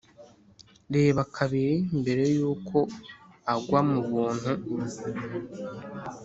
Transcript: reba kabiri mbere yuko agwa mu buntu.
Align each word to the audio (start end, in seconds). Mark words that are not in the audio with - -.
reba 0.95 1.21
kabiri 1.35 1.77
mbere 1.99 2.23
yuko 2.37 2.77
agwa 3.53 3.79
mu 3.91 3.99
buntu. 4.09 4.51